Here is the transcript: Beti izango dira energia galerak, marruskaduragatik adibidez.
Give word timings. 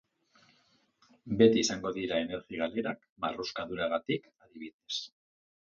Beti 1.41 1.61
izango 1.65 1.91
dira 1.99 2.17
energia 2.23 2.63
galerak, 2.65 3.07
marruskaduragatik 3.27 4.29
adibidez. 4.47 5.01